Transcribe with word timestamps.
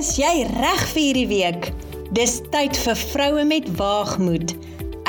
Is 0.00 0.14
jy 0.16 0.46
reg 0.48 0.82
vir 0.94 1.02
hierdie 1.02 1.28
week? 1.28 1.66
Dis 2.16 2.38
tyd 2.54 2.72
vir 2.86 2.96
vroue 2.96 3.42
met 3.44 3.66
waagmoed. 3.76 4.54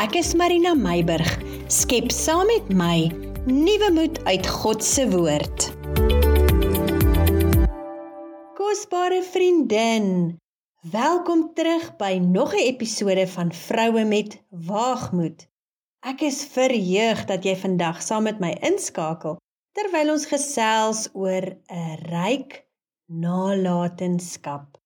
Ek 0.02 0.18
is 0.20 0.34
Marina 0.36 0.74
Meiburg. 0.76 1.30
Skep 1.72 2.10
saam 2.12 2.50
met 2.50 2.68
my 2.76 2.98
nuwe 3.48 3.88
moed 3.96 4.18
uit 4.28 4.50
God 4.52 4.84
se 4.84 5.06
woord. 5.14 5.70
Kosbare 8.58 9.22
vriendin, 9.30 10.10
welkom 10.92 11.46
terug 11.56 11.88
by 12.02 12.20
nog 12.20 12.52
'n 12.52 12.66
episode 12.74 13.28
van 13.38 13.54
Vroue 13.56 14.04
met 14.04 14.44
Waagmoed. 14.50 15.48
Ek 16.04 16.22
is 16.22 16.44
verheug 16.44 17.24
dat 17.32 17.48
jy 17.48 17.56
vandag 17.56 18.04
saam 18.04 18.28
met 18.28 18.44
my 18.44 18.52
inskakel 18.60 19.40
terwyl 19.72 20.12
ons 20.18 20.28
gesels 20.28 21.08
oor 21.14 21.48
'n 21.72 21.96
ryk 22.12 22.68
nalatenskap. 23.08 24.81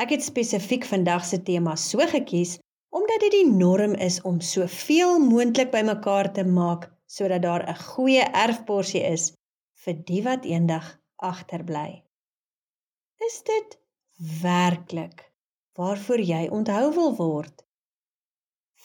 Ek 0.00 0.14
het 0.14 0.22
spesifiek 0.24 0.86
vandag 0.88 1.26
se 1.28 1.42
tema 1.44 1.74
so 1.76 2.04
gekies 2.08 2.56
omdat 2.96 3.20
dit 3.20 3.34
die 3.34 3.48
norm 3.48 3.92
is 3.94 4.16
om 4.26 4.40
soveel 4.40 5.18
moontlik 5.20 5.68
bymekaar 5.74 6.30
te 6.32 6.44
maak 6.44 6.88
sodat 7.16 7.42
daar 7.42 7.64
'n 7.68 7.82
goeie 7.92 8.24
erfporsie 8.44 9.02
is 9.04 9.32
vir 9.84 9.94
die 10.10 10.22
wat 10.22 10.44
eendag 10.44 10.86
agterbly. 11.16 12.02
Is 13.28 13.42
dit 13.42 13.78
werklik 14.42 15.32
waarvoor 15.76 16.20
jy 16.32 16.48
onthou 16.48 16.94
wil 16.94 17.16
word? 17.16 17.66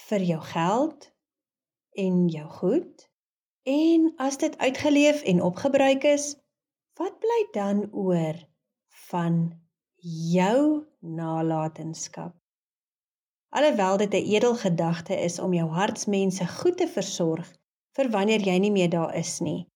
Vir 0.07 0.21
jou 0.21 0.41
geld 0.41 1.11
en 1.91 2.27
jou 2.27 2.47
goed? 2.59 3.09
En 3.63 4.13
as 4.17 4.37
dit 4.37 4.57
uitgeleef 4.57 5.23
en 5.23 5.41
opgebruik 5.41 6.03
is, 6.03 6.35
wat 6.99 7.19
bly 7.19 7.41
dan 7.51 7.87
oor 7.91 8.35
van 9.09 9.64
jou 10.05 10.85
nalatenskap. 11.01 12.35
Alhoewel 13.49 13.97
dit 13.97 14.13
'n 14.13 14.25
edel 14.35 14.55
gedagte 14.55 15.15
is 15.15 15.39
om 15.39 15.53
jou 15.53 15.69
hartsmense 15.69 16.47
goed 16.47 16.77
te 16.77 16.87
versorg 16.87 17.47
vir 17.97 18.09
wanneer 18.09 18.39
jy 18.39 18.57
nie 18.57 18.71
meer 18.71 18.89
daar 18.89 19.15
is 19.15 19.39
nie, 19.39 19.67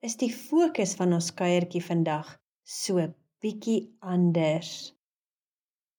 is 0.00 0.16
die 0.16 0.32
fokus 0.34 0.94
van 0.94 1.12
ons 1.12 1.34
kuiertjie 1.34 1.84
vandag 1.84 2.36
so 2.64 3.14
bietjie 3.40 3.96
anders. 4.00 4.94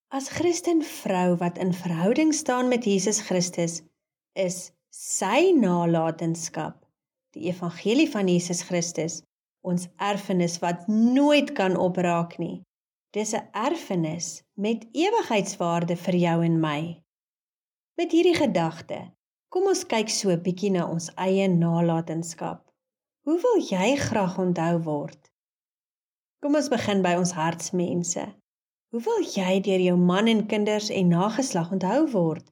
As 0.08 0.30
Christen 0.30 0.84
vrou 0.84 1.36
wat 1.38 1.58
in 1.58 1.74
verhouding 1.74 2.34
staan 2.34 2.68
met 2.68 2.86
Jesus 2.86 3.22
Christus, 3.22 3.82
is 4.36 4.72
sy 4.90 5.52
nalatenskap, 5.56 6.86
die 7.34 7.50
evangelie 7.50 8.10
van 8.10 8.28
Jesus 8.28 8.62
Christus, 8.62 9.24
ons 9.62 9.88
erfenis 9.98 10.60
wat 10.60 10.88
nooit 10.88 11.52
kan 11.52 11.78
opraak 11.78 12.38
nie. 12.38 12.62
Dis 13.18 13.32
'n 13.34 13.48
erfenis 13.52 14.44
met 14.54 14.86
ewigheidswaarde 14.94 15.96
vir 15.98 16.16
jou 16.16 16.44
en 16.46 16.60
my. 16.60 16.82
Met 17.98 18.12
hierdie 18.12 18.36
gedagte, 18.38 19.00
kom 19.50 19.66
ons 19.72 19.82
kyk 19.94 20.12
so 20.14 20.30
'n 20.30 20.44
bietjie 20.46 20.70
na 20.76 20.84
ons 20.96 21.08
eie 21.16 21.48
nalatenskap. 21.48 22.62
Hoe 23.26 23.40
wil 23.46 23.58
jy 23.72 23.96
graag 23.96 24.38
onthou 24.46 24.78
word? 24.92 25.32
Kom 26.42 26.56
ons 26.62 26.70
begin 26.70 27.02
by 27.02 27.16
ons 27.24 27.32
hartsmense. 27.32 28.28
Hoe 28.92 29.02
wil 29.10 29.26
jy 29.36 29.60
deur 29.60 29.82
jou 29.90 29.98
man 29.98 30.28
en 30.28 30.46
kinders 30.46 30.90
en 30.90 31.14
nageslag 31.18 31.72
onthou 31.72 32.08
word? 32.14 32.46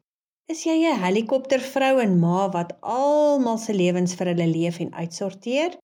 Is 0.49 0.65
jy 0.65 0.77
'n 0.89 1.01
helikoptervrou 1.05 2.01
en 2.01 2.19
ma 2.19 2.49
wat 2.49 2.77
almal 2.81 3.57
se 3.57 3.73
lewens 3.73 4.15
vir 4.15 4.33
hulle 4.33 4.47
leef 4.57 4.79
en 4.79 4.93
uitsorteer? 4.93 5.77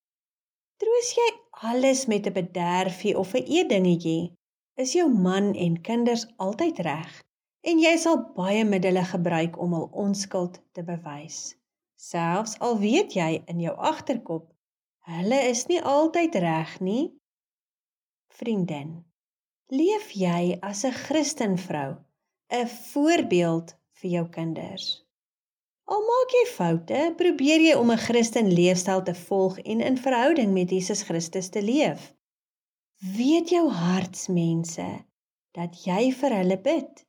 Troos 0.81 1.09
jy 1.19 1.29
alles 1.73 2.07
met 2.07 2.25
'n 2.25 2.33
bederfie 2.33 3.17
of 3.17 3.35
'n 3.35 3.45
eedingetjie? 3.45 4.33
Is 4.75 4.93
jou 4.97 5.09
man 5.09 5.53
en 5.53 5.81
kinders 5.81 6.25
altyd 6.41 6.79
reg 6.87 7.21
en 7.69 7.79
jy 7.79 7.93
sal 8.01 8.17
baie 8.35 8.63
middele 8.67 9.03
gebruik 9.07 9.59
om 9.61 9.75
hul 9.77 9.89
onskuld 10.05 10.59
te 10.75 10.83
bewys. 10.83 11.53
Selfs 11.95 12.57
al 12.59 12.79
weet 12.81 13.15
jy 13.15 13.43
in 13.51 13.61
jou 13.63 13.75
agterkop 13.91 14.49
hulle 15.07 15.39
is 15.51 15.65
nie 15.69 15.81
altyd 15.81 16.35
reg 16.43 16.73
nie. 16.79 17.05
Vriendin, 18.33 19.03
leef 19.71 20.11
jy 20.15 20.57
as 20.61 20.83
'n 20.85 20.95
Christenvrou, 21.05 21.95
'n 22.49 22.67
voorbeeld 22.67 23.75
vir 23.99 24.09
jou 24.11 24.25
kinders. 24.29 25.03
Al 25.85 26.01
maak 26.09 26.29
jy 26.31 26.45
foute, 26.55 27.13
probeer 27.17 27.61
jy 27.61 27.75
om 27.75 27.91
'n 27.91 28.05
Christen 28.07 28.49
leefstyl 28.53 29.03
te 29.03 29.13
volg 29.13 29.59
en 29.59 29.81
in 29.81 29.97
verhouding 29.97 30.53
met 30.53 30.71
Jesus 30.71 31.03
Christus 31.03 31.49
te 31.49 31.61
leef 31.61 32.13
weet 33.03 33.49
jou 33.49 33.65
hartsmense 33.69 34.87
dat 35.57 35.83
jy 35.85 36.11
vir 36.19 36.35
hulle 36.39 36.59
bid 36.67 37.05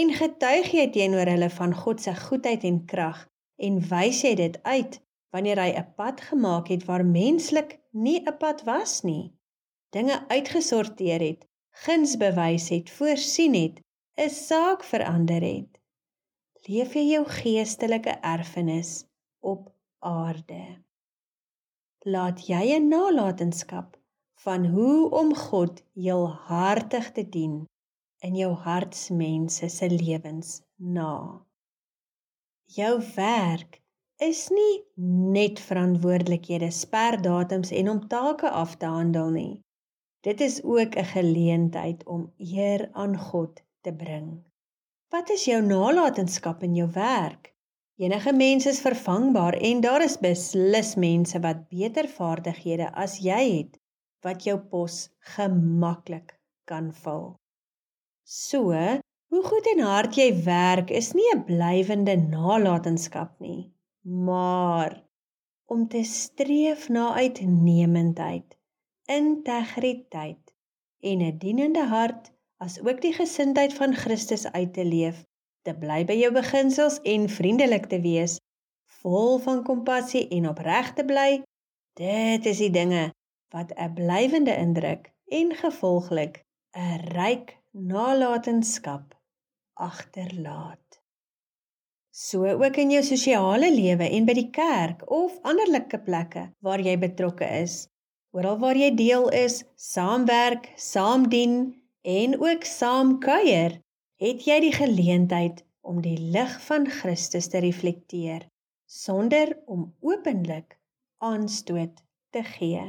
en 0.00 0.12
getuig 0.20 0.72
jy 0.74 0.86
teenoor 0.98 1.30
hulle 1.30 1.50
van 1.58 1.74
God 1.74 2.02
se 2.02 2.14
goedheid 2.14 2.64
en 2.70 2.84
krag 2.92 3.24
en 3.56 3.80
wys 3.90 4.22
jy 4.26 4.34
dit 4.42 4.60
uit 4.62 5.00
wanneer 5.34 5.62
hy 5.62 5.70
'n 5.78 5.92
pad 5.96 6.20
gemaak 6.20 6.68
het 6.74 6.84
waar 6.84 7.04
menslik 7.04 7.78
nie 7.92 8.20
'n 8.20 8.36
pad 8.38 8.64
was 8.64 9.02
nie 9.02 9.32
dinge 9.90 10.16
uitgesorteer 10.28 11.20
het 11.20 11.46
guns 11.84 12.16
bewys 12.16 12.68
het 12.74 12.90
voorsien 12.90 13.54
het 13.54 13.80
'n 14.16 14.30
saak 14.30 14.84
verander 14.84 15.42
het. 15.42 15.72
Leef 16.66 16.94
jy 16.94 17.04
jou 17.14 17.24
geestelike 17.28 18.14
erfenis 18.34 19.04
op 19.40 19.72
aarde? 19.98 20.64
Laat 22.14 22.46
jy 22.46 22.64
'n 22.78 22.88
nalatenskap 22.88 23.96
van 24.44 24.66
hoe 24.66 25.10
om 25.10 25.34
God 25.34 25.82
heelhartig 25.94 27.12
te 27.12 27.28
dien 27.28 27.64
in 28.26 28.36
jou 28.36 28.52
hartsmense 28.52 29.68
se 29.68 29.88
lewens 29.90 30.60
na. 30.76 31.42
Jou 32.76 32.94
werk 33.14 33.80
is 34.16 34.48
nie 34.48 34.74
net 35.36 35.60
verantwoordelikhede, 35.60 36.70
sperdatums 36.70 37.70
en 37.70 37.90
om 37.90 38.02
take 38.08 38.50
af 38.50 38.76
te 38.76 38.86
handel 38.86 39.30
nie. 39.30 39.60
Dit 40.20 40.40
is 40.40 40.62
ook 40.64 40.96
'n 40.96 41.04
geleentheid 41.04 42.04
om 42.04 42.32
eer 42.36 42.88
aan 42.92 43.18
God 43.18 43.62
te 43.80 43.92
bring. 43.92 44.42
Wat 45.08 45.30
is 45.30 45.44
jou 45.44 45.62
nalatenskap 45.62 46.62
in 46.62 46.74
jou 46.74 46.90
werk? 46.90 47.54
Enige 47.96 48.32
mens 48.32 48.66
is 48.66 48.80
vervangbaar 48.80 49.54
en 49.54 49.80
daar 49.80 50.02
is 50.02 50.18
beslis 50.18 50.94
mense 50.94 51.40
wat 51.40 51.68
beter 51.68 52.08
vaardighede 52.08 52.92
as 52.92 53.18
jy 53.18 53.56
het 53.56 53.78
wat 54.26 54.44
jou 54.46 54.58
pos 54.58 55.06
gemaklik 55.36 56.34
kan 56.66 56.90
vul. 57.02 57.36
So, 58.26 58.74
hoe 59.30 59.42
goed 59.46 59.66
en 59.74 59.82
hard 59.86 60.16
jy 60.18 60.30
werk 60.46 60.90
is 60.90 61.12
nie 61.14 61.28
'n 61.34 61.44
blywende 61.46 62.16
nalatenskap 62.16 63.38
nie, 63.40 63.70
maar 64.02 65.02
om 65.66 65.88
te 65.88 66.02
streef 66.04 66.88
na 66.88 67.14
uitnemendheid, 67.14 68.56
integriteit 69.06 70.54
en 71.00 71.22
'n 71.22 71.38
dienende 71.38 71.84
hart 71.86 72.32
as 72.58 72.80
ook 72.80 73.00
die 73.00 73.12
gesindheid 73.12 73.74
van 73.74 73.94
Christus 73.94 74.46
uit 74.46 74.72
te 74.74 74.84
leef, 74.84 75.24
te 75.62 75.74
bly 75.74 76.04
by 76.04 76.16
jou 76.18 76.32
beginsels 76.32 77.00
en 77.02 77.28
vriendelik 77.28 77.86
te 77.86 78.00
wees, 78.00 78.38
vol 79.02 79.38
van 79.38 79.62
kompassie 79.64 80.28
en 80.28 80.48
opreg 80.48 80.92
te 80.94 81.04
bly. 81.04 81.42
Dit 81.94 82.46
is 82.46 82.58
die 82.58 82.70
dinge 82.70 83.10
wat 83.54 83.72
'n 83.74 83.92
blywende 83.94 84.54
indruk 84.56 85.12
en 85.38 85.54
gevolglik 85.62 86.44
'n 86.72 87.00
ryk 87.18 87.56
nalatenskap 87.70 89.14
agterlaat. 89.74 91.00
So 92.10 92.46
ook 92.46 92.76
in 92.76 92.90
jou 92.90 93.02
sosiale 93.04 93.68
lewe 93.74 94.08
en 94.08 94.24
by 94.24 94.32
die 94.32 94.50
kerk 94.50 95.02
of 95.10 95.36
anderlike 95.42 95.98
plekke 95.98 96.46
waar 96.64 96.80
jy 96.80 96.96
betrokke 96.98 97.48
is, 97.60 97.88
oral 98.32 98.58
waar 98.58 98.76
jy 98.76 98.94
deel 98.96 99.28
is, 99.28 99.64
saamwerk, 99.74 100.72
saamdien 100.76 101.82
en 102.02 102.40
ook 102.40 102.64
saam 102.64 103.18
kuier, 103.20 103.80
het 104.16 104.44
jy 104.48 104.60
die 104.60 104.72
geleentheid 104.72 105.64
om 105.80 106.00
die 106.00 106.18
lig 106.18 106.60
van 106.66 106.88
Christus 106.88 107.48
te 107.52 107.60
reflekteer 107.60 108.48
sonder 108.86 109.52
om 109.66 109.94
openlik 110.00 110.78
aanstoot 111.18 112.02
te 112.30 112.42
gee. 112.56 112.84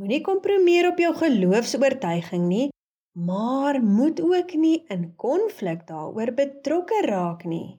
Moenie 0.00 0.22
kompromieer 0.24 0.88
op 0.88 1.00
jou 1.02 1.10
geloofs-oortuiging 1.14 2.46
nie, 2.48 2.68
maar 3.12 3.80
moet 3.84 4.22
ook 4.24 4.54
nie 4.56 4.78
in 4.94 5.10
konflik 5.20 5.82
daaroor 5.88 6.32
betrokke 6.38 7.02
raak 7.06 7.44
nie. 7.44 7.78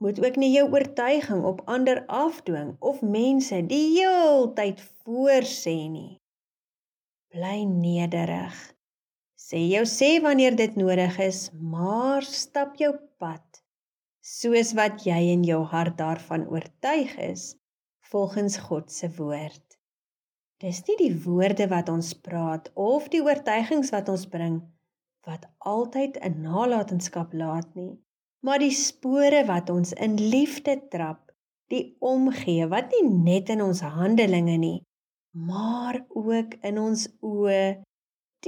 Moet 0.00 0.20
ook 0.24 0.36
nie 0.40 0.50
jou 0.52 0.64
oortuiging 0.72 1.44
op 1.44 1.60
ander 1.64 2.02
afdwing 2.06 2.76
of 2.80 3.02
mense 3.02 3.60
die 3.68 3.84
heeltyd 3.98 4.80
voorsê 5.04 5.76
nie. 5.92 6.16
Bly 7.32 7.64
nederig. 7.68 8.56
Sê 9.36 9.60
jou 9.68 9.84
sê 9.88 10.16
wanneer 10.24 10.56
dit 10.56 10.76
nodig 10.76 11.20
is, 11.20 11.50
maar 11.52 12.24
stap 12.24 12.76
jou 12.80 12.94
pad 13.20 13.44
soos 14.26 14.72
wat 14.74 15.04
jy 15.06 15.20
in 15.36 15.44
jou 15.46 15.60
hart 15.70 16.00
daarvan 16.00 16.48
oortuig 16.50 17.12
is 17.28 17.52
volgens 18.10 18.56
God 18.68 18.90
se 18.90 19.10
woord. 19.18 19.65
Dis 20.64 20.78
nie 20.88 20.94
die 20.96 21.14
woorde 21.20 21.66
wat 21.68 21.90
ons 21.92 22.14
praat 22.26 22.68
of 22.80 23.10
die 23.12 23.20
oortuigings 23.20 23.90
wat 23.92 24.06
ons 24.08 24.22
bring 24.34 24.54
wat 25.28 25.42
altyd 25.70 26.14
'n 26.28 26.38
nalatenskap 26.44 27.32
laat 27.40 27.74
nie, 27.74 27.98
maar 28.40 28.62
die 28.62 28.72
spore 28.72 29.42
wat 29.50 29.70
ons 29.74 29.90
in 30.06 30.14
liefde 30.34 30.76
trap, 30.94 31.32
die 31.68 31.96
omgee 32.00 32.68
wat 32.72 32.94
nie 32.94 33.02
net 33.08 33.52
in 33.54 33.62
ons 33.62 33.82
handelinge 33.96 34.56
nie, 34.62 34.78
maar 35.50 35.98
ook 36.08 36.54
in 36.70 36.78
ons 36.78 37.02
oë 37.20 37.82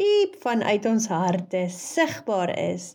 diep 0.00 0.38
vanuit 0.46 0.87
ons 0.93 1.08
harte 1.12 1.61
sigbaar 1.76 2.54
is 2.62 2.87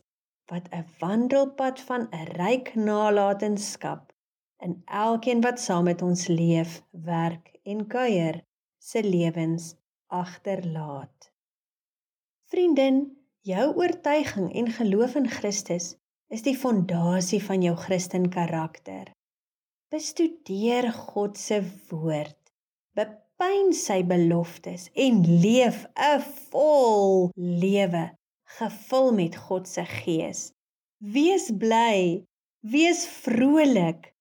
wat 0.49 0.71
'n 0.71 0.87
wandelpad 1.03 1.83
van 1.89 2.07
'n 2.09 2.31
ryk 2.39 2.73
nalatenskap 2.89 4.09
in 4.65 4.73
elkeen 4.85 5.45
wat 5.45 5.59
saam 5.59 5.85
met 5.91 6.01
ons 6.01 6.27
leef, 6.27 6.81
werk 6.91 7.53
en 7.63 7.87
kuier 7.87 8.41
se 8.83 9.03
lewens 9.03 9.75
agterlaat. 10.07 11.31
Vriendin, 12.51 13.17
jou 13.47 13.75
oortuiging 13.75 14.49
en 14.53 14.71
geloof 14.71 15.15
in 15.15 15.29
Christus 15.29 15.93
is 16.27 16.43
die 16.43 16.55
fondasie 16.57 17.39
van 17.43 17.63
jou 17.63 17.75
Christen 17.79 18.27
karakter. 18.33 19.13
Bestudeer 19.93 20.89
God 20.91 21.39
se 21.39 21.61
woord. 21.89 22.39
Bep 22.97 23.15
pyn 23.39 23.71
sy 23.77 24.01
beloftes 24.09 24.89
en 25.05 25.23
leef 25.45 25.85
'n 25.95 26.19
vol 26.51 27.31
lewe 27.35 28.05
gevul 28.59 29.11
met 29.13 29.37
God 29.47 29.67
se 29.67 29.85
gees. 29.85 30.51
Wees 30.97 31.47
bly, 31.63 32.25
wees 32.59 33.05
vrolik. 33.07 34.11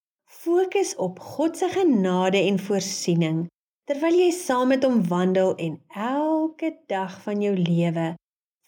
Fokus 0.42 0.94
op 0.96 1.18
God 1.18 1.58
se 1.58 1.68
genade 1.68 2.38
en 2.38 2.58
voorsiening 2.58 3.48
terwyl 3.88 4.14
jy 4.14 4.30
saam 4.30 4.70
met 4.72 4.84
hom 4.86 5.02
wandel 5.10 5.54
en 5.58 5.78
elke 5.96 6.72
dag 6.86 7.18
van 7.24 7.42
jou 7.42 7.54
lewe 7.56 8.12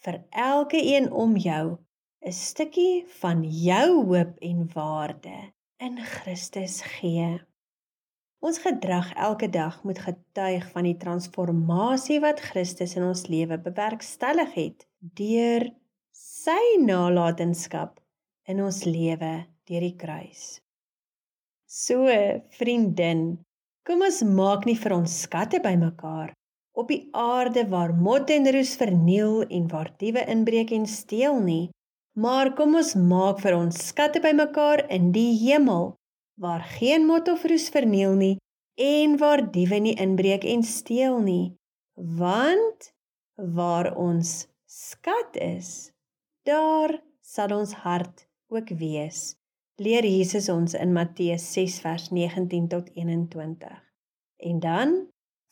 vir 0.05 0.21
elke 0.29 0.81
een 0.81 1.11
om 1.11 1.37
jou 1.37 1.77
'n 2.25 2.31
stukkie 2.31 3.05
van 3.21 3.43
jou 3.43 4.05
hoop 4.05 4.37
en 4.39 4.69
waarde 4.73 5.53
in 5.77 5.97
Christus 5.97 6.81
gee. 6.81 7.39
Ons 8.39 8.57
gedrag 8.57 9.13
elke 9.13 9.49
dag 9.49 9.83
moet 9.83 9.99
getuig 9.99 10.71
van 10.71 10.83
die 10.83 10.97
transformasie 10.97 12.19
wat 12.19 12.39
Christus 12.39 12.95
in 12.95 13.03
ons 13.03 13.27
lewe 13.27 13.57
bewerkstellig 13.57 14.53
het 14.53 14.87
deur 14.99 15.69
sy 16.11 16.77
nalatenskap 16.79 17.99
in 18.45 18.61
ons 18.61 18.83
lewe 18.83 19.45
deur 19.65 19.81
die 19.81 19.95
kruis. 19.95 20.61
So, 21.65 22.05
vriendin, 22.49 23.44
kom 23.85 24.01
ons 24.01 24.23
maak 24.37 24.65
nie 24.65 24.77
vir 24.81 24.95
ons 24.97 25.19
skatte 25.25 25.61
bymekaar 25.61 26.33
op 26.75 26.89
die 26.91 27.03
aarde 27.13 27.63
waar 27.71 27.93
mot 27.95 28.29
en 28.33 28.49
roes 28.51 28.73
verniel 28.79 29.43
en 29.57 29.67
waar 29.71 29.91
diewe 30.01 30.25
inbreek 30.33 30.73
en 30.75 30.87
steel 30.89 31.37
nie, 31.39 31.69
maar 32.19 32.51
kom 32.57 32.75
ons 32.75 32.95
maak 32.95 33.39
vir 33.43 33.55
ons 33.55 33.77
skatte 33.91 34.19
bymekaar 34.23 34.83
in 34.97 35.11
die 35.15 35.31
hemel 35.43 35.93
waar 36.41 36.65
geen 36.75 37.05
mot 37.07 37.29
of 37.31 37.45
roes 37.47 37.69
verniel 37.71 38.17
nie 38.19 38.35
en 38.81 39.15
waar 39.21 39.45
diewe 39.51 39.79
nie 39.79 39.95
inbreek 40.01 40.43
en 40.51 40.63
steel 40.67 41.21
nie 41.23 41.55
want 41.95 42.91
waar 43.35 43.93
ons 43.95 44.47
skat 44.67 45.39
is 45.39 45.91
daar 46.49 46.97
sal 47.23 47.55
ons 47.55 47.71
hart 47.85 48.27
ook 48.51 48.75
wees 48.81 49.35
leer 49.75 50.05
Jesus 50.05 50.49
ons 50.49 50.73
in 50.73 50.93
Matteus 50.95 51.47
6 51.53 51.79
vers 51.83 52.09
19 52.09 52.67
tot 52.67 52.89
21 52.93 53.81
en 54.37 54.59
dan 54.59 54.95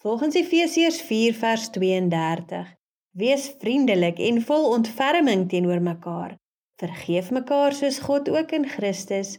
volgens 0.03 0.35
Efesiërs 0.35 1.01
4 1.01 1.33
vers 1.33 1.69
32 1.69 2.71
wees 3.11 3.49
vriendelik 3.59 4.19
en 4.19 4.41
vol 4.41 4.69
ontferming 4.69 5.49
teenoor 5.49 5.81
mekaar 5.81 6.37
vergeef 6.79 7.31
mekaar 7.31 7.75
soos 7.75 7.99
God 7.99 8.29
ook 8.29 8.51
in 8.51 8.67
Christus 8.69 9.37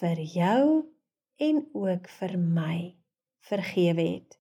vir 0.00 0.20
jou 0.20 0.64
en 1.36 1.62
ook 1.72 2.08
vir 2.18 2.34
my 2.38 2.78
vergewe 3.46 4.02
het. 4.02 4.38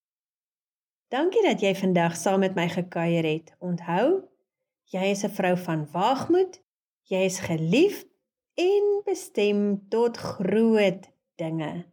Dankie 1.13 1.43
dat 1.45 1.61
jy 1.61 1.75
vandag 1.77 2.15
saam 2.17 2.41
met 2.43 2.55
my 2.57 2.65
gekuier 2.71 3.25
het. 3.27 3.53
Onthou, 3.59 4.25
jy 4.91 5.11
is 5.13 5.23
'n 5.23 5.35
vrou 5.37 5.55
van 5.57 5.87
waagmoed. 5.91 6.61
Jy 7.03 7.21
is 7.29 7.39
geliefd 7.39 8.07
en 8.55 9.01
bestem 9.05 9.85
tot 9.89 10.17
groot 10.17 11.09
dinge. 11.35 11.85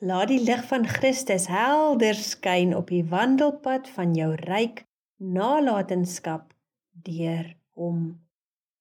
Laat 0.00 0.30
die 0.30 0.40
lig 0.40 0.62
van 0.70 0.86
Christus 0.86 1.48
helder 1.50 2.16
skyn 2.16 2.72
op 2.76 2.88
die 2.88 3.02
wandelpad 3.04 3.90
van 3.96 4.14
jou 4.16 4.30
ryk 4.46 4.84
nalatenskap 5.20 6.54
deur 7.04 7.50
hom. 7.76 8.14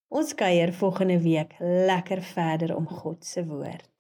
Ons 0.08 0.32
kuier 0.34 0.72
volgende 0.74 1.20
week 1.22 1.58
lekker 1.60 2.22
verder 2.24 2.76
om 2.76 2.88
God 2.88 3.26
se 3.26 3.44
woord. 3.46 3.99